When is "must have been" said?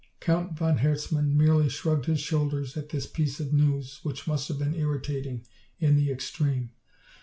4.25-4.73